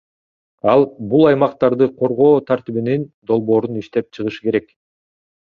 Ал 0.71 0.85
бул 1.11 1.27
аймактарды 1.31 1.89
коргоо 1.99 2.39
тартибинин 2.49 3.05
долбоорун 3.33 3.79
иштеп 3.83 4.11
чыгышы 4.19 4.43
керек. 4.49 4.75